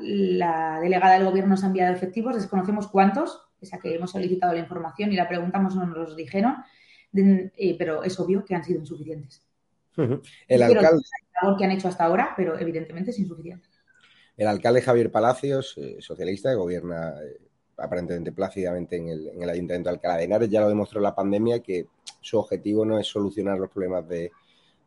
delegada 0.81 1.13
del 1.13 1.25
Gobierno 1.25 1.51
nos 1.51 1.63
ha 1.63 1.67
enviado 1.67 1.93
efectivos, 1.93 2.35
desconocemos 2.35 2.87
cuántos, 2.87 3.49
pese 3.59 3.75
a 3.75 3.79
que 3.79 3.95
hemos 3.95 4.11
solicitado 4.11 4.53
la 4.53 4.59
información 4.59 5.11
y 5.11 5.15
la 5.15 5.27
preguntamos, 5.27 5.75
no 5.75 5.85
nos 5.85 6.15
dijeron, 6.15 6.55
eh, 7.17 7.75
pero 7.77 8.03
es 8.03 8.19
obvio 8.19 8.43
que 8.45 8.55
han 8.55 8.63
sido 8.63 8.79
insuficientes. 8.79 9.43
El 10.47 10.61
alcalde. 10.61 11.03
que 11.57 11.65
han 11.65 11.71
hecho 11.71 11.87
hasta 11.87 12.05
ahora, 12.05 12.33
pero 12.35 12.59
evidentemente 12.59 13.11
es 13.11 13.19
insuficiente. 13.19 13.67
El 14.35 14.47
alcalde 14.47 14.81
Javier 14.81 15.11
Palacios, 15.11 15.73
eh, 15.77 15.97
socialista, 15.99 16.51
que 16.51 16.55
gobierna 16.55 17.15
aparentemente 17.77 18.31
plácidamente 18.31 18.95
en 18.97 19.09
el, 19.09 19.27
en 19.29 19.43
el 19.43 19.49
Ayuntamiento 19.49 19.89
de 19.89 19.95
Alcalá 19.95 20.17
de 20.17 20.23
Henares, 20.23 20.49
ya 20.49 20.61
lo 20.61 20.69
demostró 20.69 20.99
la 20.99 21.15
pandemia 21.15 21.61
que 21.61 21.87
su 22.21 22.37
objetivo 22.37 22.85
no 22.85 22.99
es 22.99 23.07
solucionar 23.07 23.59
los 23.59 23.69
problemas 23.69 24.07
de, 24.07 24.31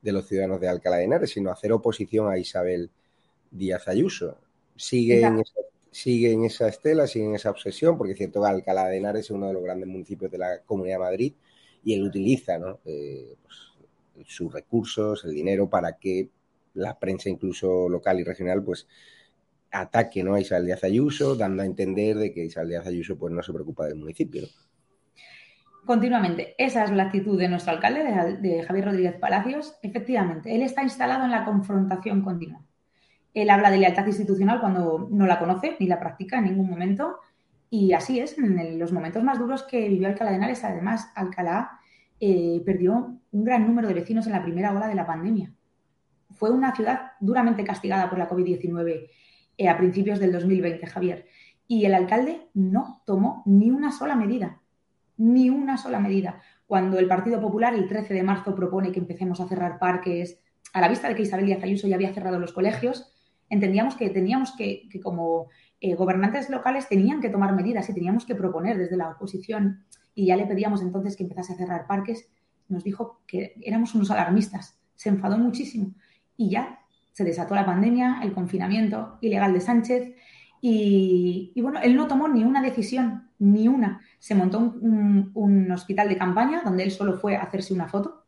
los 0.03 0.27
ciudadanos 0.27 0.61
de 0.61 0.69
Alcalá 0.69 0.97
de 0.97 1.05
Henares, 1.05 1.31
sino 1.31 1.51
hacer 1.51 1.73
oposición 1.73 2.31
a 2.31 2.39
Isabel 2.39 2.91
Díaz 3.51 3.89
Ayuso. 3.89 4.39
Sigue 4.77 5.23
en, 5.23 5.41
esa, 5.41 5.61
sigue 5.91 6.33
en 6.33 6.45
esa 6.45 6.69
estela, 6.69 7.07
sigue 7.07 7.27
en 7.27 7.35
esa 7.35 7.51
obsesión, 7.51 7.97
porque 7.97 8.13
es 8.13 8.19
cierto 8.19 8.43
que 8.43 8.49
Alcalá 8.49 8.89
de 8.89 8.97
Henares 8.97 9.27
es 9.27 9.31
uno 9.31 9.49
de 9.49 9.53
los 9.53 9.63
grandes 9.63 9.89
municipios 9.89 10.31
de 10.31 10.39
la 10.39 10.59
Comunidad 10.63 10.97
de 10.97 11.05
Madrid 11.05 11.35
y 11.85 11.95
él 11.95 12.03
utiliza 12.05 12.59
eh, 12.85 13.35
pues, 13.43 14.29
sus 14.29 14.53
recursos, 14.53 15.25
el 15.25 15.33
dinero, 15.33 15.69
para 15.69 15.97
que 15.99 16.29
la 16.75 16.99
prensa 16.99 17.29
incluso 17.29 17.89
local 17.89 18.21
y 18.21 18.25
regional 18.25 18.63
pues 18.63 18.87
ataque 19.73 20.23
¿no? 20.23 20.35
a 20.35 20.41
Isabel 20.41 20.67
Díaz 20.67 20.85
Ayuso, 20.85 21.37
dando 21.37 21.63
a 21.63 21.67
entender 21.67 22.17
de 22.17 22.33
que 22.33 22.45
Isabel 22.45 22.71
Díaz 22.71 22.87
Ayuso 22.87 23.17
pues, 23.17 23.33
no 23.33 23.43
se 23.43 23.53
preocupa 23.53 23.87
del 23.87 23.97
municipio. 23.97 24.47
Continuamente, 25.85 26.55
esa 26.59 26.85
es 26.85 26.91
la 26.91 27.05
actitud 27.05 27.39
de 27.39 27.49
nuestro 27.49 27.73
alcalde, 27.73 28.05
de, 28.41 28.63
Javier 28.63 28.85
Rodríguez 28.85 29.15
Palacios. 29.19 29.75
Efectivamente, 29.83 30.55
él 30.55 30.63
está 30.63 30.83
instalado 30.83 31.25
en 31.25 31.31
la 31.31 31.45
confrontación 31.45 32.23
continua. 32.23 32.61
Él 33.33 33.49
habla 33.49 33.71
de 33.71 33.79
lealtad 33.79 34.07
institucional 34.07 34.61
cuando 34.61 35.09
no 35.11 35.27
la 35.27 35.39
conoce 35.39 35.77
ni 35.81 35.87
la 35.87 35.99
practica 35.99 36.39
en 36.39 36.45
ningún 36.45 36.69
momento. 36.69 37.19
Y 37.71 37.93
así 37.93 38.19
es, 38.19 38.37
en 38.37 38.79
los 38.79 38.93
momentos 38.93 39.23
más 39.23 39.39
duros 39.39 39.63
que 39.63 39.89
vivió 39.89 40.09
Alcalá 40.09 40.31
de 40.31 40.37
Henares, 40.37 40.65
además, 40.65 41.13
Alcalá 41.15 41.79
eh, 42.19 42.61
perdió 42.67 43.17
un 43.31 43.45
gran 43.45 43.67
número 43.67 43.87
de 43.89 43.95
vecinos 43.95 44.27
en 44.27 44.33
la 44.33 44.43
primera 44.43 44.75
ola 44.75 44.89
de 44.89 44.97
la 44.97 45.07
pandemia. 45.07 45.55
Fue 46.31 46.51
una 46.51 46.75
ciudad 46.75 47.13
duramente 47.21 47.65
castigada 47.65 48.11
por 48.11 48.19
la 48.19 48.29
COVID-19 48.29 49.09
eh, 49.57 49.69
a 49.69 49.77
principios 49.77 50.19
del 50.19 50.33
2020, 50.33 50.87
Javier. 50.87 51.27
Y 51.69 51.85
el 51.85 51.95
alcalde 51.95 52.49
no 52.55 53.03
tomó 53.07 53.45
ni 53.47 53.71
una 53.71 53.93
sola 53.93 54.17
medida, 54.17 54.61
ni 55.17 55.49
una 55.49 55.77
sola 55.77 56.01
medida. 56.01 56.43
Cuando 56.67 56.99
el 56.99 57.07
Partido 57.07 57.41
Popular 57.41 57.75
el 57.75 57.87
13 57.87 58.15
de 58.15 58.23
marzo 58.23 58.55
propone 58.55 58.91
que 58.91 58.99
empecemos 58.99 59.41
a 59.41 59.47
cerrar 59.47 59.79
parques, 59.79 60.41
a 60.73 60.81
la 60.81 60.89
vista 60.89 61.09
de 61.09 61.15
que 61.15 61.23
Isabel 61.23 61.47
Díaz 61.47 61.63
Ayuso 61.63 61.87
ya 61.87 61.95
había 61.95 62.13
cerrado 62.13 62.39
los 62.39 62.53
colegios, 62.53 63.13
entendíamos 63.49 63.97
que 63.97 64.11
teníamos 64.11 64.53
que, 64.57 64.89
como 65.03 65.49
eh, 65.81 65.95
gobernantes 65.95 66.51
locales, 66.51 66.89
tenían 66.89 67.21
que 67.21 67.31
tomar 67.31 67.55
medidas 67.55 67.89
y 67.89 67.95
teníamos 67.95 68.25
que 68.25 68.35
proponer 68.35 68.79
desde 68.79 68.97
la 68.97 69.11
oposición. 69.11 69.85
Y 70.15 70.27
ya 70.27 70.37
le 70.37 70.47
pedíamos 70.47 70.83
entonces 70.83 71.17
que 71.17 71.23
empezase 71.23 71.53
a 71.53 71.57
cerrar 71.57 71.87
parques. 71.87 72.29
Nos 72.69 72.85
dijo 72.85 73.21
que 73.27 73.55
éramos 73.63 73.95
unos 73.95 74.11
alarmistas. 74.11 74.79
Se 74.95 75.09
enfadó 75.09 75.39
muchísimo. 75.39 75.95
Y 76.37 76.51
ya 76.51 76.81
se 77.13 77.25
desató 77.25 77.55
la 77.55 77.67
pandemia, 77.67 78.21
el 78.23 78.33
confinamiento 78.33 79.19
ilegal 79.21 79.53
de 79.53 79.61
Sánchez 79.61 80.15
y, 80.63 81.59
bueno, 81.63 81.81
él 81.83 81.97
no 81.97 82.07
tomó 82.07 82.29
ni 82.29 82.45
una 82.45 82.61
decisión, 82.61 83.31
ni 83.39 83.67
una. 83.69 84.03
Se 84.19 84.35
montó 84.35 84.59
un, 84.59 85.71
hospital 85.73 86.09
de 86.09 86.19
campaña 86.19 86.63
donde 86.63 86.83
él 86.83 86.91
solo 86.91 87.19
fue 87.19 87.37
a 87.37 87.43
hacerse 87.43 87.73
una 87.73 87.89
foto 87.89 88.25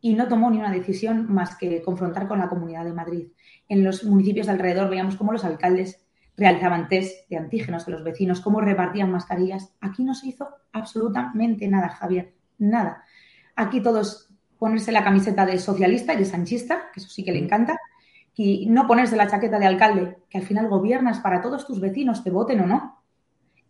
y 0.00 0.14
no 0.14 0.28
tomó 0.28 0.50
ni 0.50 0.58
una 0.58 0.70
decisión 0.70 1.32
más 1.32 1.56
que 1.56 1.80
confrontar 1.80 2.28
con 2.28 2.38
la 2.38 2.48
Comunidad 2.48 2.84
de 2.84 2.92
Madrid. 2.92 3.28
En 3.68 3.82
los 3.82 4.04
municipios 4.04 4.46
de 4.46 4.52
alrededor 4.52 4.90
veíamos 4.90 5.16
cómo 5.16 5.32
los 5.32 5.44
alcaldes 5.44 6.03
realizaban 6.36 6.88
test 6.88 7.28
de 7.28 7.36
antígenos 7.36 7.86
a 7.86 7.90
los 7.90 8.02
vecinos, 8.02 8.40
cómo 8.40 8.60
repartían 8.60 9.10
mascarillas. 9.10 9.72
Aquí 9.80 10.02
no 10.02 10.14
se 10.14 10.28
hizo 10.28 10.48
absolutamente 10.72 11.68
nada, 11.68 11.88
Javier, 11.90 12.34
nada. 12.58 13.04
Aquí 13.56 13.80
todos 13.80 14.28
ponerse 14.58 14.92
la 14.92 15.04
camiseta 15.04 15.46
de 15.46 15.58
socialista 15.58 16.14
y 16.14 16.18
de 16.18 16.24
sanchista, 16.24 16.90
que 16.92 17.00
eso 17.00 17.08
sí 17.08 17.24
que 17.24 17.32
le 17.32 17.38
encanta, 17.38 17.78
y 18.34 18.66
no 18.66 18.86
ponerse 18.86 19.16
la 19.16 19.28
chaqueta 19.28 19.58
de 19.58 19.66
alcalde, 19.66 20.18
que 20.28 20.38
al 20.38 20.44
final 20.44 20.68
gobiernas 20.68 21.20
para 21.20 21.40
todos 21.40 21.66
tus 21.66 21.80
vecinos, 21.80 22.24
te 22.24 22.30
voten 22.30 22.60
o 22.60 22.66
no. 22.66 23.02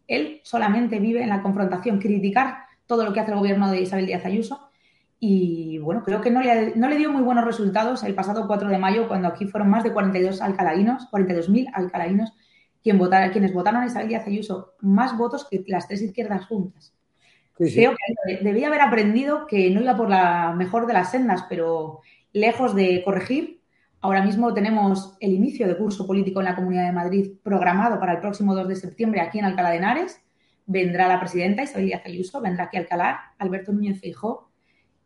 Él 0.06 0.40
solamente 0.44 0.98
vive 0.98 1.22
en 1.22 1.28
la 1.28 1.42
confrontación, 1.42 1.98
criticar 1.98 2.64
todo 2.86 3.04
lo 3.04 3.12
que 3.12 3.20
hace 3.20 3.32
el 3.32 3.38
gobierno 3.38 3.70
de 3.70 3.82
Isabel 3.82 4.06
Díaz 4.06 4.24
Ayuso. 4.24 4.70
Y 5.18 5.78
bueno, 5.78 6.02
creo 6.02 6.20
que 6.20 6.30
no 6.30 6.40
le, 6.40 6.74
no 6.76 6.88
le 6.88 6.96
dio 6.96 7.10
muy 7.10 7.22
buenos 7.22 7.44
resultados 7.44 8.02
el 8.04 8.14
pasado 8.14 8.46
4 8.46 8.68
de 8.68 8.78
mayo, 8.78 9.08
cuando 9.08 9.28
aquí 9.28 9.46
fueron 9.46 9.70
más 9.70 9.84
de 9.84 9.92
42 9.92 10.40
alcalainos, 10.40 11.10
42.000 11.10 11.70
alcalainos, 11.72 12.34
quien 12.84 13.00
quienes 13.32 13.52
votaron 13.52 13.82
a 13.82 13.86
Isabel 13.86 14.08
Díaz 14.08 14.26
Ayuso, 14.26 14.74
más 14.80 15.18
votos 15.18 15.48
que 15.50 15.64
las 15.66 15.88
tres 15.88 16.02
izquierdas 16.02 16.46
juntas. 16.46 16.94
Creo 17.54 17.92
que 17.96 18.38
debía 18.42 18.68
haber 18.68 18.82
aprendido 18.82 19.46
que 19.46 19.70
no 19.70 19.80
iba 19.80 19.96
por 19.96 20.10
la 20.10 20.52
mejor 20.56 20.86
de 20.86 20.92
las 20.92 21.10
sendas, 21.10 21.46
pero 21.48 22.00
lejos 22.32 22.74
de 22.74 23.02
corregir, 23.04 23.64
Ahora 24.04 24.22
mismo 24.22 24.52
tenemos 24.52 25.16
el 25.18 25.32
inicio 25.32 25.66
de 25.66 25.78
curso 25.78 26.06
político 26.06 26.40
en 26.40 26.44
la 26.44 26.54
Comunidad 26.54 26.84
de 26.84 26.92
Madrid 26.92 27.32
programado 27.42 27.98
para 27.98 28.12
el 28.12 28.20
próximo 28.20 28.54
2 28.54 28.68
de 28.68 28.76
septiembre 28.76 29.22
aquí 29.22 29.38
en 29.38 29.46
Alcalá 29.46 29.70
de 29.70 29.78
Henares. 29.78 30.20
Vendrá 30.66 31.08
la 31.08 31.18
presidenta 31.18 31.62
Isabel 31.62 31.86
Díaz 31.86 32.02
Ayuso, 32.04 32.42
vendrá 32.42 32.64
aquí 32.64 32.76
a 32.76 32.80
Alcalá, 32.80 33.32
Alberto 33.38 33.72
Núñez 33.72 33.98
Feijó 34.02 34.50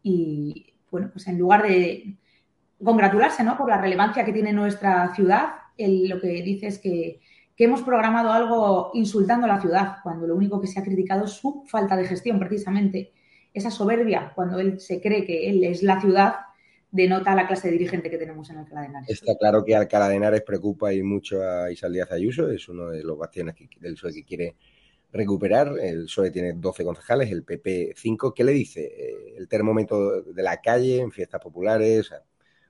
y, 0.02 0.74
bueno, 0.90 1.10
pues 1.12 1.28
en 1.28 1.38
lugar 1.38 1.62
de 1.62 2.16
congratularse 2.82 3.44
¿no? 3.44 3.56
por 3.56 3.68
la 3.68 3.80
relevancia 3.80 4.24
que 4.24 4.32
tiene 4.32 4.52
nuestra 4.52 5.14
ciudad, 5.14 5.50
él 5.76 6.08
lo 6.08 6.20
que 6.20 6.42
dice 6.42 6.66
es 6.66 6.80
que, 6.80 7.20
que 7.58 7.64
hemos 7.64 7.82
programado 7.82 8.30
algo 8.30 8.92
insultando 8.94 9.46
a 9.46 9.48
la 9.48 9.60
ciudad, 9.60 9.96
cuando 10.04 10.28
lo 10.28 10.36
único 10.36 10.60
que 10.60 10.68
se 10.68 10.78
ha 10.78 10.84
criticado 10.84 11.24
es 11.24 11.32
su 11.32 11.64
falta 11.66 11.96
de 11.96 12.06
gestión, 12.06 12.38
precisamente. 12.38 13.12
Esa 13.52 13.72
soberbia, 13.72 14.30
cuando 14.36 14.60
él 14.60 14.78
se 14.78 15.00
cree 15.00 15.24
que 15.24 15.50
él 15.50 15.64
es 15.64 15.82
la 15.82 16.00
ciudad, 16.00 16.36
denota 16.92 17.34
la 17.34 17.48
clase 17.48 17.68
dirigente 17.68 18.10
que 18.10 18.16
tenemos 18.16 18.48
en 18.50 18.58
Alcalá 18.58 18.82
de 18.82 18.86
Henares. 18.86 19.10
Está 19.10 19.36
claro 19.36 19.64
que 19.64 19.74
Alcalá 19.74 20.08
de 20.08 20.14
Henares 20.14 20.42
preocupa 20.42 20.94
y 20.94 21.02
mucho 21.02 21.42
a 21.42 21.72
Isabel 21.72 21.94
Díaz 21.94 22.12
Ayuso, 22.12 22.48
es 22.48 22.68
uno 22.68 22.90
de 22.90 23.02
los 23.02 23.18
bastiones 23.18 23.56
del 23.80 23.94
PSOE 23.94 24.14
que 24.14 24.24
quiere 24.24 24.56
recuperar. 25.10 25.72
El 25.80 26.04
PSOE 26.04 26.30
tiene 26.30 26.52
12 26.52 26.84
concejales, 26.84 27.28
el 27.32 27.42
PP 27.42 27.94
5. 27.96 28.34
¿Qué 28.34 28.44
le 28.44 28.52
dice? 28.52 28.84
Eh, 28.84 29.34
el 29.36 29.48
termómetro 29.48 30.22
de 30.22 30.42
la 30.44 30.60
calle 30.60 31.00
en 31.00 31.10
fiestas 31.10 31.40
populares, 31.40 32.12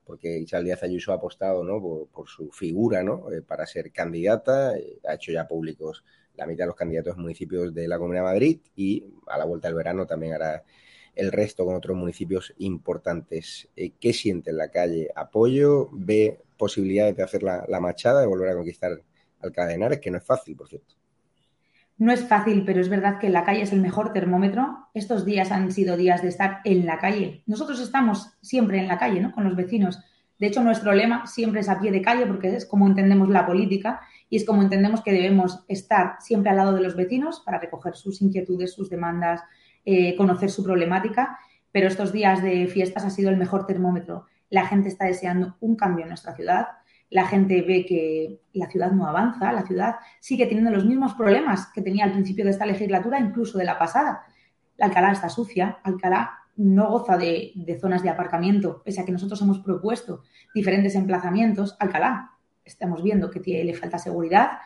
porque 0.09 0.39
Isabel 0.39 0.65
Díaz 0.65 0.81
Ayuso 0.81 1.11
ha 1.11 1.17
apostado 1.17 1.63
¿no? 1.63 1.79
por, 2.11 2.27
su 2.27 2.49
figura 2.49 3.03
¿no? 3.03 3.31
Eh, 3.31 3.43
para 3.43 3.67
ser 3.67 3.91
candidata, 3.91 4.75
eh, 4.75 4.97
ha 5.07 5.13
hecho 5.13 5.31
ya 5.31 5.47
públicos 5.47 6.03
la 6.33 6.47
mitad 6.47 6.63
de 6.63 6.69
los 6.69 6.75
candidatos 6.75 7.15
municipios 7.15 7.71
de 7.75 7.87
la 7.87 7.99
Comunidad 7.99 8.23
de 8.23 8.29
Madrid 8.29 8.59
y 8.75 9.05
a 9.27 9.37
la 9.37 9.45
vuelta 9.45 9.67
del 9.67 9.75
verano 9.75 10.07
también 10.07 10.33
hará 10.33 10.63
el 11.13 11.31
resto 11.31 11.63
con 11.63 11.75
otros 11.75 11.95
municipios 11.95 12.55
importantes. 12.57 13.69
Eh, 13.75 13.91
¿Qué 13.99 14.11
siente 14.11 14.49
en 14.49 14.57
la 14.57 14.71
calle? 14.71 15.09
¿Apoyo? 15.15 15.89
¿Ve 15.91 16.41
posibilidades 16.57 17.15
de 17.15 17.21
hacer 17.21 17.43
la, 17.43 17.79
machada, 17.79 18.21
de 18.21 18.25
volver 18.25 18.49
a 18.49 18.55
conquistar 18.55 19.03
Alcalá 19.41 19.67
de 19.67 19.73
Henares? 19.75 19.99
Que 19.99 20.09
no 20.09 20.17
es 20.17 20.23
fácil, 20.23 20.55
por 20.55 20.69
cierto. 20.69 20.95
No 21.99 22.13
es 22.13 22.23
fácil, 22.23 22.63
pero 22.65 22.79
es 22.79 22.87
verdad 22.87 23.19
que 23.19 23.29
la 23.29 23.43
calle 23.43 23.63
es 23.63 23.73
el 23.73 23.81
mejor 23.81 24.13
termómetro. 24.13 24.87
Estos 24.93 25.25
días 25.25 25.51
han 25.51 25.69
sido 25.69 25.97
días 25.97 26.21
de 26.21 26.29
estar 26.29 26.61
en 26.63 26.85
la 26.85 26.97
calle. 26.97 27.43
Nosotros 27.45 27.81
estamos 27.81 28.37
siempre 28.41 28.79
en 28.79 28.87
la 28.87 28.97
calle, 28.97 29.19
¿no? 29.19 29.33
Con 29.33 29.43
los 29.43 29.57
vecinos. 29.57 29.99
De 30.39 30.47
hecho, 30.47 30.63
nuestro 30.63 30.93
lema 30.93 31.27
siempre 31.27 31.59
es 31.59 31.67
a 31.67 31.77
pie 31.77 31.91
de 31.91 32.01
calle 32.01 32.25
porque 32.25 32.55
es 32.55 32.65
como 32.65 32.87
entendemos 32.87 33.27
la 33.27 33.45
política 33.45 33.99
y 34.29 34.37
es 34.37 34.45
como 34.45 34.61
entendemos 34.61 35.01
que 35.01 35.11
debemos 35.11 35.65
estar 35.67 36.15
siempre 36.21 36.51
al 36.51 36.55
lado 36.55 36.73
de 36.73 36.81
los 36.81 36.95
vecinos 36.95 37.41
para 37.45 37.59
recoger 37.59 37.95
sus 37.95 38.21
inquietudes, 38.21 38.73
sus 38.73 38.89
demandas, 38.89 39.41
eh, 39.83 40.15
conocer 40.15 40.49
su 40.49 40.63
problemática, 40.63 41.37
pero 41.73 41.89
estos 41.89 42.13
días 42.13 42.41
de 42.41 42.67
fiestas 42.67 43.03
ha 43.03 43.09
sido 43.09 43.29
el 43.29 43.35
mejor 43.35 43.65
termómetro. 43.65 44.27
La 44.49 44.65
gente 44.65 44.87
está 44.87 45.03
deseando 45.03 45.57
un 45.59 45.75
cambio 45.75 46.03
en 46.03 46.09
nuestra 46.09 46.33
ciudad, 46.33 46.67
la 47.09 47.25
gente 47.25 47.61
ve 47.61 47.85
que 47.85 48.41
la 48.53 48.69
ciudad 48.69 48.91
no 48.91 49.07
avanza, 49.07 49.51
la 49.51 49.65
ciudad 49.65 49.95
sigue 50.19 50.45
teniendo 50.45 50.71
los 50.71 50.85
mismos 50.85 51.13
problemas 51.15 51.67
que 51.73 51.81
tenía 51.81 52.05
al 52.05 52.11
principio 52.11 52.45
de 52.45 52.51
esta 52.51 52.65
legislatura, 52.65 53.19
incluso 53.19 53.57
de 53.57 53.65
la 53.65 53.79
pasada. 53.79 54.23
Alcalá 54.79 55.11
está 55.11 55.29
sucia, 55.29 55.79
Alcalá 55.83 56.39
no 56.55 56.89
goza 56.89 57.17
de, 57.17 57.53
zonas 57.79 58.03
de 58.03 58.09
aparcamiento, 58.09 58.81
pese 58.83 59.01
a 59.01 59.05
que 59.05 59.11
nosotros 59.11 59.41
hemos 59.41 59.59
propuesto 59.59 60.23
diferentes 60.53 60.93
emplazamientos. 60.95 61.75
Alcalá, 61.79 62.31
estamos 62.65 63.01
viendo 63.01 63.31
que 63.31 63.39
tiene, 63.39 63.63
le 63.63 63.73
falta 63.73 63.97
seguridad. 63.97 64.59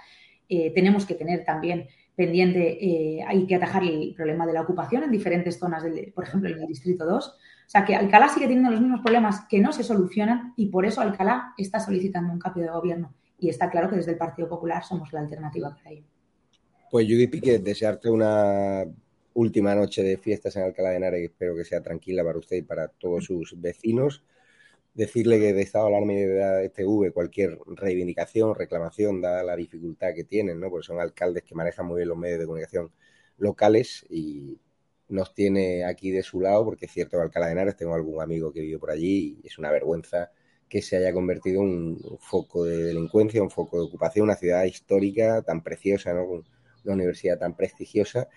Eh, 0.50 0.72
tenemos 0.74 1.06
que 1.06 1.14
tener 1.14 1.46
también 1.46 1.88
pendiente, 2.16 2.78
eh, 2.84 3.24
hay 3.28 3.48
que 3.48 3.56
atajar 3.56 3.84
el 3.84 4.14
problema 4.16 4.46
de 4.46 4.54
la 4.54 4.62
ocupación 4.62 5.04
en 5.04 5.12
diferentes 5.12 5.58
zonas, 5.58 5.84
del, 5.84 6.12
por 6.14 6.26
ejemplo, 6.26 6.50
en 6.50 6.60
el 6.60 6.68
Distrito 6.68 7.06
2. 7.06 7.28
O 7.28 7.70
sea 7.70 7.86
que 7.86 7.96
Alcalá 7.96 8.30
sigue 8.30 8.48
teniendo 8.48 8.72
los 8.72 8.82
mismos 8.82 9.02
problemas 9.02 9.46
que 9.50 9.60
no 9.60 9.72
se 9.72 9.84
solucionan 9.84 10.54
y 10.56 10.68
por 10.68 10.86
eso 10.86 11.02
Alcalá 11.02 11.54
está 11.58 11.80
solicitando 11.80 12.32
un 12.32 12.40
cambio 12.40 12.64
de 12.64 12.70
gobierno. 12.70 13.14
Y 13.40 13.50
está 13.50 13.70
claro 13.70 13.90
que 13.90 13.96
desde 13.96 14.12
el 14.12 14.18
Partido 14.18 14.48
Popular 14.48 14.84
somos 14.84 15.12
la 15.12 15.22
alternativa 15.22 15.76
para 15.76 15.92
ello. 15.92 16.06
Pues 16.92 17.08
Judith 17.08 17.32
Piquet, 17.32 17.64
desearte 17.64 18.10
una 18.10 18.86
última 19.34 19.74
noche 19.74 20.04
de 20.04 20.18
fiestas 20.18 20.56
en 20.56 20.64
Alcalá 20.64 20.92
de 20.92 20.98
Henares, 20.98 21.24
espero 21.24 21.56
que 21.56 21.66
sea 21.66 21.82
tranquila 21.82 22.24
para 22.24 22.38
usted 22.38 22.58
y 22.58 22.62
para 22.62 22.88
todos 22.88 23.26
sus 23.26 23.60
vecinos. 23.60 24.24
Decirle 24.94 25.40
que 25.40 25.54
de 25.54 25.62
estado 25.64 25.88
de 25.88 25.96
alarma 25.96 26.14
de 26.14 26.70
TV 26.70 27.12
cualquier 27.12 27.58
reivindicación, 27.66 28.54
reclamación, 28.56 29.22
dada 29.22 29.44
la 29.44 29.56
dificultad 29.56 30.14
que 30.16 30.24
tienen, 30.24 30.60
¿no? 30.60 30.70
Porque 30.70 30.86
son 30.86 31.00
alcaldes 31.00 31.44
que 31.44 31.56
manejan 31.56 31.88
muy 31.88 31.98
bien 31.98 32.10
los 32.10 32.18
medios 32.18 32.40
de 32.40 32.46
comunicación 32.46 32.92
locales 33.38 34.06
y 34.10 34.60
nos 35.10 35.34
tiene 35.34 35.84
aquí 35.86 36.12
de 36.12 36.24
su 36.24 36.42
lado, 36.42 36.66
porque 36.66 36.86
es 36.86 36.92
cierto 36.92 37.18
que 37.18 37.24
Alcalá 37.24 37.48
de 37.48 37.54
Henares 37.54 37.76
tengo 37.78 37.94
algún 37.96 38.22
amigo 38.22 38.52
que 38.52 38.62
vive 38.62 38.80
por 38.80 38.92
allí 38.92 39.40
y 39.44 39.48
es 39.48 39.58
una 39.58 39.72
vergüenza 39.72 40.32
que 40.70 40.82
se 40.82 40.98
haya 40.98 41.14
convertido 41.14 41.62
en 41.62 41.68
un 41.70 42.18
foco 42.20 42.66
de 42.66 42.84
delincuencia, 42.84 43.42
un 43.44 43.52
foco 43.52 43.78
de 43.78 43.84
ocupación, 43.86 44.24
una 44.26 44.36
ciudad 44.36 44.64
histórica 44.66 45.42
tan 45.44 45.62
preciosa, 45.64 46.14
¿no? 46.14 46.26
una 46.26 46.94
universidad 46.94 47.38
tan 47.40 47.56
prestigiosa 47.56 48.28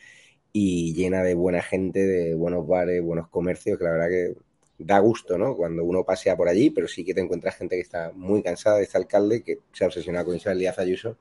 y 0.53 0.95
llena 0.95 1.23
de 1.23 1.35
buena 1.35 1.63
gente, 1.63 2.07
de 2.07 2.35
buenos 2.35 2.67
bares, 2.67 3.03
buenos 3.03 3.29
comercios, 3.29 3.79
que 3.79 3.85
la 3.85 3.93
verdad 3.93 4.09
que 4.09 4.35
da 4.79 4.99
gusto, 4.99 5.39
¿no? 5.39 5.57
Cuando 5.57 5.85
uno 5.85 6.05
pasea 6.05 6.37
por 6.37 6.49
allí, 6.49 6.71
pero 6.71 6.89
sí 6.89 7.05
que 7.05 7.15
te 7.15 7.21
encuentras 7.21 7.57
gente 7.57 7.77
que 7.77 7.83
está 7.83 8.13
muy 8.15 8.43
cansada 8.43 8.77
de 8.77 8.85
este 8.85 8.99
alcalde, 8.99 9.43
que 9.43 9.61
se 9.73 9.85
ha 9.85 9.87
obsesionado 9.89 10.27
con 10.27 10.37
Isabel 10.37 10.59
Díaz 10.59 10.79
Ayuso, 10.79 11.19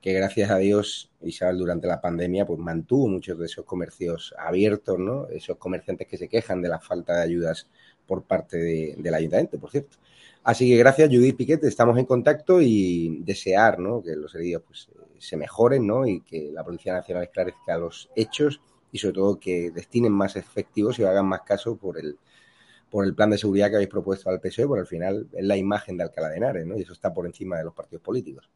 que 0.00 0.12
gracias 0.12 0.50
a 0.50 0.58
Dios 0.58 1.10
Isabel 1.22 1.58
durante 1.58 1.86
la 1.86 2.00
pandemia 2.00 2.46
pues 2.46 2.58
mantuvo 2.58 3.08
muchos 3.08 3.38
de 3.38 3.46
esos 3.46 3.64
comercios 3.64 4.34
abiertos, 4.38 4.98
¿no? 4.98 5.28
Esos 5.28 5.56
comerciantes 5.56 6.06
que 6.06 6.18
se 6.18 6.28
quejan 6.28 6.62
de 6.62 6.68
la 6.68 6.80
falta 6.80 7.16
de 7.16 7.22
ayudas 7.22 7.68
por 8.06 8.24
parte 8.24 8.58
del 8.96 9.14
ayuntamiento, 9.14 9.58
por 9.58 9.70
cierto. 9.70 9.96
Así 10.42 10.68
que 10.68 10.76
gracias 10.76 11.08
Judith 11.08 11.36
Piquet, 11.36 11.64
estamos 11.64 11.98
en 11.98 12.04
contacto 12.04 12.60
y 12.60 13.22
desear, 13.24 13.78
¿no? 13.78 14.02
Que 14.02 14.14
los 14.14 14.34
heridos 14.34 14.62
pues 14.66 14.88
se 15.24 15.36
mejoren 15.36 15.86
¿no? 15.86 16.06
y 16.06 16.20
que 16.20 16.50
la 16.52 16.64
Policía 16.64 16.92
Nacional 16.92 17.24
esclarezca 17.24 17.78
los 17.78 18.10
hechos 18.14 18.60
y 18.92 18.98
sobre 18.98 19.14
todo 19.14 19.40
que 19.40 19.70
destinen 19.70 20.12
más 20.12 20.36
efectivos 20.36 20.98
y 20.98 21.04
hagan 21.04 21.26
más 21.26 21.42
caso 21.42 21.76
por 21.76 21.98
el 21.98 22.18
por 22.94 23.04
el 23.04 23.12
plan 23.16 23.28
de 23.30 23.38
seguridad 23.38 23.70
que 23.70 23.74
habéis 23.74 23.90
propuesto 23.90 24.30
al 24.30 24.40
PSOE, 24.40 24.68
porque 24.68 24.82
al 24.82 24.86
final 24.86 25.26
es 25.32 25.44
la 25.44 25.56
imagen 25.56 25.96
de 25.96 26.04
Alcalá 26.04 26.28
de 26.28 26.36
Henares, 26.36 26.64
¿no? 26.64 26.78
Y 26.78 26.82
eso 26.82 26.92
está 26.92 27.12
por 27.12 27.26
encima 27.26 27.58
de 27.58 27.64
los 27.64 27.74
partidos 27.74 28.04
políticos. 28.04 28.48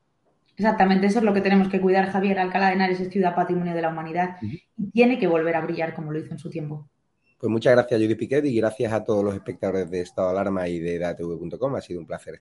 Exactamente, 0.57 1.09
eso 1.09 1.19
es 1.19 1.25
lo 1.25 1.35
que 1.35 1.41
tenemos 1.41 1.67
que 1.67 1.81
cuidar, 1.81 2.09
Javier. 2.09 2.39
Alcalá 2.39 2.69
de 2.69 2.75
Henares 2.75 3.01
es 3.01 3.11
ciudad 3.11 3.35
patrimonio 3.35 3.75
de 3.75 3.83
la 3.83 3.89
humanidad 3.89 4.37
y 4.41 4.93
tiene 4.93 5.19
que 5.19 5.27
volver 5.27 5.57
a 5.57 5.61
brillar 5.63 5.93
como 5.93 6.13
lo 6.13 6.21
hizo 6.21 6.31
en 6.31 6.39
su 6.39 6.49
tiempo. 6.51 6.89
Pues 7.37 7.51
muchas 7.51 7.73
gracias, 7.73 8.01
Judy 8.01 8.15
Piquet, 8.15 8.45
y 8.45 8.55
gracias 8.55 8.93
a 8.93 9.03
todos 9.03 9.25
los 9.25 9.35
espectadores 9.35 9.91
de 9.91 10.03
Estado 10.03 10.29
de 10.29 10.35
Alarma 10.39 10.69
y 10.69 10.79
de 10.79 11.01
datv.com. 11.01 11.75
Ha 11.75 11.81
sido 11.81 11.99
un 11.99 12.07
placer. 12.07 12.41